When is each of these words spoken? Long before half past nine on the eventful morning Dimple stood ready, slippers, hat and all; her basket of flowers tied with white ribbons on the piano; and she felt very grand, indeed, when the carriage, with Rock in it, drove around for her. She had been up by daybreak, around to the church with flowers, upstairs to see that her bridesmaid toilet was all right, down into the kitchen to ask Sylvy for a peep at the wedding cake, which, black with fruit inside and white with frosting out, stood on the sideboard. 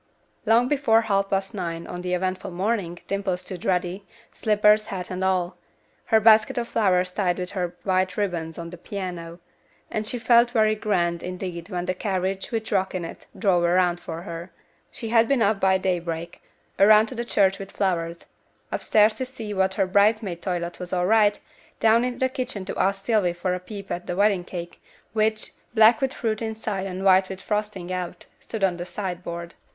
Long 0.47 0.67
before 0.67 1.01
half 1.01 1.29
past 1.29 1.53
nine 1.53 1.85
on 1.85 2.01
the 2.01 2.15
eventful 2.15 2.49
morning 2.49 2.97
Dimple 3.05 3.37
stood 3.37 3.63
ready, 3.63 4.03
slippers, 4.33 4.87
hat 4.87 5.11
and 5.11 5.23
all; 5.23 5.57
her 6.05 6.19
basket 6.19 6.57
of 6.57 6.67
flowers 6.67 7.11
tied 7.11 7.37
with 7.37 7.53
white 7.85 8.17
ribbons 8.17 8.57
on 8.57 8.71
the 8.71 8.79
piano; 8.79 9.39
and 9.91 10.07
she 10.07 10.17
felt 10.17 10.49
very 10.49 10.73
grand, 10.73 11.21
indeed, 11.21 11.69
when 11.69 11.85
the 11.85 11.93
carriage, 11.93 12.49
with 12.49 12.71
Rock 12.71 12.95
in 12.95 13.05
it, 13.05 13.27
drove 13.37 13.61
around 13.61 13.99
for 13.99 14.23
her. 14.23 14.51
She 14.89 15.09
had 15.09 15.27
been 15.27 15.43
up 15.43 15.59
by 15.59 15.77
daybreak, 15.77 16.41
around 16.79 17.05
to 17.09 17.13
the 17.13 17.23
church 17.23 17.59
with 17.59 17.69
flowers, 17.69 18.25
upstairs 18.71 19.13
to 19.13 19.25
see 19.27 19.53
that 19.53 19.75
her 19.75 19.85
bridesmaid 19.85 20.41
toilet 20.41 20.79
was 20.79 20.91
all 20.93 21.05
right, 21.05 21.39
down 21.79 22.03
into 22.03 22.17
the 22.17 22.29
kitchen 22.29 22.65
to 22.65 22.75
ask 22.79 23.05
Sylvy 23.05 23.33
for 23.33 23.53
a 23.53 23.59
peep 23.59 23.91
at 23.91 24.07
the 24.07 24.15
wedding 24.15 24.45
cake, 24.45 24.81
which, 25.13 25.51
black 25.75 26.01
with 26.01 26.11
fruit 26.15 26.41
inside 26.41 26.87
and 26.87 27.05
white 27.05 27.29
with 27.29 27.39
frosting 27.39 27.93
out, 27.93 28.25
stood 28.39 28.63
on 28.63 28.77
the 28.77 28.85
sideboard. 28.85 29.53